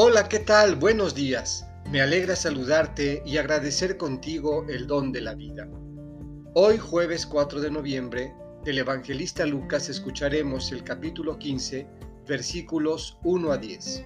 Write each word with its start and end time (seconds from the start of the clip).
Hola, 0.00 0.28
¿qué 0.28 0.38
tal? 0.38 0.76
Buenos 0.76 1.12
días. 1.12 1.66
Me 1.90 2.00
alegra 2.00 2.36
saludarte 2.36 3.20
y 3.26 3.36
agradecer 3.36 3.96
contigo 3.96 4.64
el 4.68 4.86
don 4.86 5.10
de 5.10 5.20
la 5.20 5.34
vida. 5.34 5.68
Hoy, 6.54 6.78
jueves 6.78 7.26
4 7.26 7.60
de 7.60 7.68
noviembre, 7.68 8.32
del 8.64 8.78
evangelista 8.78 9.44
Lucas 9.44 9.88
escucharemos 9.88 10.70
el 10.70 10.84
capítulo 10.84 11.36
15, 11.36 11.88
versículos 12.28 13.18
1 13.24 13.50
a 13.50 13.58
10. 13.58 14.04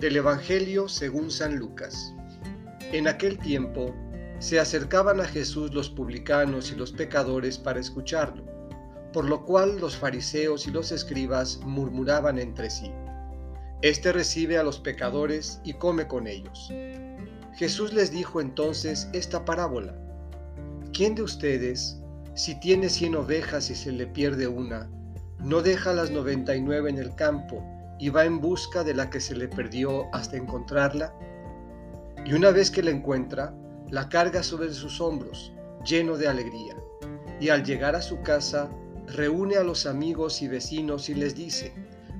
Del 0.00 0.16
Evangelio 0.16 0.88
según 0.88 1.30
San 1.30 1.54
Lucas. 1.54 2.12
En 2.90 3.06
aquel 3.06 3.38
tiempo, 3.38 3.94
se 4.40 4.58
acercaban 4.58 5.20
a 5.20 5.24
Jesús 5.24 5.72
los 5.72 5.88
publicanos 5.88 6.72
y 6.72 6.74
los 6.74 6.90
pecadores 6.90 7.58
para 7.58 7.78
escucharlo, 7.78 8.44
por 9.12 9.26
lo 9.26 9.44
cual 9.44 9.78
los 9.78 9.96
fariseos 9.96 10.66
y 10.66 10.72
los 10.72 10.90
escribas 10.90 11.60
murmuraban 11.64 12.40
entre 12.40 12.70
sí. 12.70 12.90
Este 13.82 14.10
recibe 14.10 14.56
a 14.56 14.62
los 14.62 14.80
pecadores 14.80 15.60
y 15.62 15.74
come 15.74 16.08
con 16.08 16.26
ellos. 16.26 16.72
Jesús 17.54 17.92
les 17.92 18.10
dijo 18.10 18.40
entonces 18.40 19.08
esta 19.12 19.44
parábola. 19.44 19.94
¿Quién 20.92 21.14
de 21.14 21.22
ustedes, 21.22 22.00
si 22.34 22.58
tiene 22.58 22.88
cien 22.88 23.14
ovejas 23.16 23.68
y 23.70 23.74
se 23.74 23.92
le 23.92 24.06
pierde 24.06 24.46
una, 24.46 24.90
no 25.38 25.60
deja 25.60 25.92
las 25.92 26.10
noventa 26.10 26.56
y 26.56 26.62
nueve 26.62 26.88
en 26.88 26.98
el 26.98 27.14
campo 27.14 27.62
y 27.98 28.08
va 28.08 28.24
en 28.24 28.40
busca 28.40 28.82
de 28.82 28.94
la 28.94 29.10
que 29.10 29.20
se 29.20 29.36
le 29.36 29.46
perdió 29.46 30.06
hasta 30.14 30.38
encontrarla? 30.38 31.14
Y 32.24 32.32
una 32.32 32.50
vez 32.50 32.70
que 32.70 32.82
la 32.82 32.90
encuentra, 32.90 33.54
la 33.90 34.08
carga 34.08 34.42
sobre 34.42 34.72
sus 34.72 35.00
hombros, 35.02 35.52
lleno 35.84 36.16
de 36.16 36.28
alegría. 36.28 36.76
Y 37.40 37.50
al 37.50 37.62
llegar 37.62 37.94
a 37.94 38.02
su 38.02 38.20
casa, 38.22 38.70
reúne 39.06 39.56
a 39.56 39.62
los 39.62 39.84
amigos 39.84 40.40
y 40.40 40.48
vecinos 40.48 41.10
y 41.10 41.14
les 41.14 41.34
dice, 41.34 41.74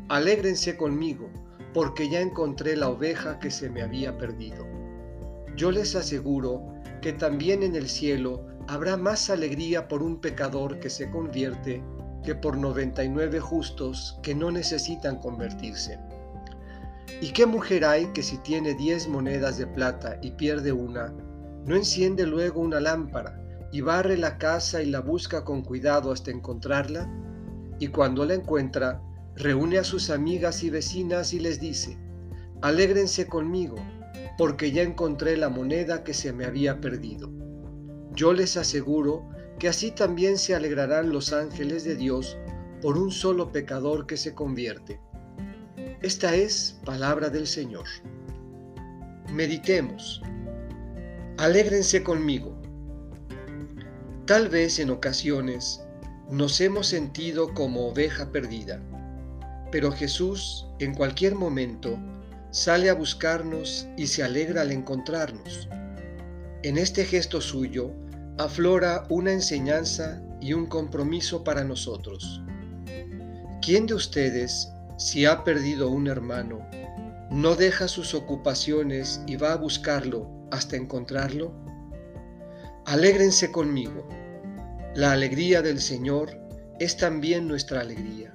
Alégrense 0.09 0.77
conmigo, 0.77 1.29
porque 1.73 2.09
ya 2.09 2.21
encontré 2.21 2.77
la 2.77 2.89
oveja 2.89 3.39
que 3.39 3.51
se 3.51 3.69
me 3.69 3.83
había 3.83 4.17
perdido. 4.17 4.67
Yo 5.57 5.71
les 5.71 5.95
aseguro 5.95 6.63
que 7.03 7.13
también 7.13 7.63
en 7.63 7.77
el 7.77 7.89
cielo 7.89 8.47
habrá 8.69 8.97
más 8.97 9.31
alegría 9.31 9.89
por 9.89 10.03
un 10.03 10.21
pecador 10.21 10.81
que 10.81 10.91
se 10.91 11.11
convierte 11.11 11.83
que 12.25 12.35
por 12.35 12.59
99 12.59 13.39
justos 13.41 14.19
que 14.23 14.35
no 14.35 14.51
necesitan 14.51 15.19
convertirse. 15.19 15.99
¿Y 17.21 17.33
qué 17.33 17.47
mujer 17.47 17.85
hay 17.85 18.07
que 18.07 18.23
si 18.23 18.37
tiene 18.39 18.75
10 18.75 19.09
monedas 19.09 19.57
de 19.57 19.67
plata 19.67 20.19
y 20.21 20.33
pierde 20.33 20.73
una, 20.73 21.15
no 21.65 21.77
enciende 21.77 22.27
luego 22.27 22.61
una 22.61 22.81
lámpara 22.81 23.41
y 23.73 23.81
barre 23.81 24.17
la 24.17 24.39
casa 24.39 24.83
y 24.83 24.87
la 24.87 25.01
busca 25.01 25.45
con 25.45 25.63
cuidado 25.63 26.11
hasta 26.11 26.31
encontrarla? 26.31 27.09
Y 27.79 27.89
cuando 27.89 28.25
la 28.25 28.35
encuentra, 28.35 29.01
reúne 29.37 29.79
a 29.79 29.85
sus 29.85 30.11
amigas 30.11 30.63
y 30.63 30.71
vecinas 30.71 31.33
y 31.33 31.41
les 31.41 31.61
dice, 31.61 31.99
Alégrense 32.63 33.27
conmigo, 33.27 33.77
porque 34.39 34.73
ya 34.73 34.83
encontré 34.83 35.37
la 35.37 35.51
moneda 35.51 36.05
que 36.05 36.15
se 36.15 36.33
me 36.33 36.47
había 36.47 36.81
perdido. 36.81 37.31
Yo 38.13 38.33
les 38.33 38.57
aseguro 38.57 39.29
que 39.59 39.69
así 39.69 39.91
también 39.91 40.39
se 40.39 40.55
alegrarán 40.55 41.11
los 41.11 41.33
ángeles 41.33 41.85
de 41.85 41.97
Dios 41.97 42.39
por 42.81 42.97
un 42.99 43.11
solo 43.11 43.53
pecador 43.53 44.07
que 44.07 44.17
se 44.17 44.35
convierte. 44.35 45.01
Esta 46.01 46.35
es 46.35 46.81
palabra 46.85 47.29
del 47.29 47.47
Señor. 47.47 47.87
Meditemos. 49.33 50.23
Alégrense 51.39 52.03
conmigo. 52.03 52.59
Tal 54.25 54.49
vez 54.49 54.79
en 54.79 54.91
ocasiones 54.91 55.83
nos 56.31 56.61
hemos 56.61 56.87
sentido 56.87 57.53
como 57.55 57.89
oveja 57.89 58.33
perdida 58.33 58.83
pero 59.77 59.93
Jesús, 59.93 60.65
en 60.79 60.95
cualquier 60.95 61.35
momento, 61.35 61.99
sale 62.51 62.89
a 62.89 62.95
buscarnos 62.95 63.87
y 63.99 64.07
se 64.07 64.23
alegra 64.23 64.63
al 64.63 64.73
encontrarnos. 64.73 65.69
En 66.63 66.79
este 66.79 67.05
gesto 67.05 67.43
suyo 67.43 67.91
aflora 68.39 69.05
una 69.11 69.33
enseñanza 69.33 70.23
y 70.41 70.55
un 70.55 70.65
compromiso 70.65 71.45
para 71.45 71.63
nosotros. 71.63 72.41
¿Quién 73.61 73.87
de 73.87 73.93
ustedes, 73.93 74.73
si 74.97 75.27
ha 75.27 75.45
perdido 75.45 75.91
un 75.91 76.07
hermano, 76.07 76.67
no 77.31 77.55
deja 77.55 77.87
sus 77.87 78.15
ocupaciones 78.15 79.21
y 79.27 79.37
va 79.37 79.53
a 79.53 79.57
buscarlo 79.57 80.27
hasta 80.53 80.77
encontrarlo? 80.77 81.53
Alégrense 82.87 83.53
conmigo. 83.53 84.09
La 84.95 85.13
alegría 85.13 85.61
del 85.61 85.83
Señor 85.83 86.31
es 86.81 86.97
también 86.97 87.47
nuestra 87.47 87.83
alegría. 87.83 88.33